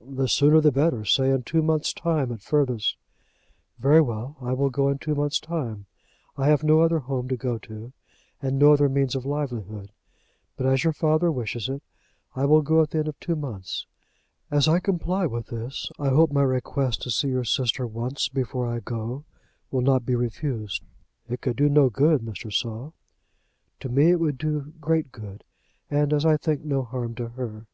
"The 0.00 0.28
sooner 0.28 0.60
the 0.60 0.70
better; 0.70 1.04
say 1.04 1.30
in 1.30 1.42
two 1.42 1.60
months' 1.60 1.92
time 1.92 2.30
at 2.30 2.40
furthest." 2.40 2.96
"Very 3.80 4.00
well. 4.00 4.36
I 4.40 4.52
will 4.52 4.70
go 4.70 4.88
in 4.88 4.98
two 4.98 5.16
months' 5.16 5.40
time. 5.40 5.86
I 6.36 6.46
have 6.46 6.62
no 6.62 6.82
other 6.82 7.00
home 7.00 7.26
to 7.26 7.36
go 7.36 7.58
to, 7.58 7.92
and 8.40 8.60
no 8.60 8.72
other 8.74 8.88
means 8.88 9.16
of 9.16 9.26
livelihood; 9.26 9.90
but 10.56 10.66
as 10.66 10.84
your 10.84 10.92
father 10.92 11.32
wishes 11.32 11.68
it, 11.68 11.82
I 12.36 12.44
will 12.44 12.62
go 12.62 12.80
at 12.80 12.90
the 12.90 12.98
end 12.98 13.08
of 13.08 13.18
two 13.18 13.34
months. 13.34 13.86
As 14.52 14.68
I 14.68 14.78
comply 14.78 15.26
with 15.26 15.48
this, 15.48 15.90
I 15.98 16.10
hope 16.10 16.30
my 16.30 16.42
request 16.44 17.02
to 17.02 17.10
see 17.10 17.26
your 17.30 17.42
sister 17.42 17.88
once 17.88 18.28
before 18.28 18.68
I 18.68 18.78
go 18.78 19.24
will 19.72 19.80
not 19.82 20.06
be 20.06 20.14
refused." 20.14 20.84
"It 21.28 21.40
could 21.40 21.56
do 21.56 21.68
no 21.68 21.90
good, 21.90 22.20
Mr. 22.20 22.52
Saul." 22.52 22.94
"To 23.80 23.88
me 23.88 24.12
it 24.12 24.20
would 24.20 24.38
do 24.38 24.72
great 24.80 25.10
good, 25.10 25.42
and, 25.90 26.12
as 26.12 26.24
I 26.24 26.36
think, 26.36 26.64
no 26.64 26.84
harm 26.84 27.16
to 27.16 27.30
her." 27.30 27.66